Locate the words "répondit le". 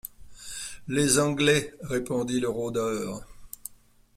1.83-2.49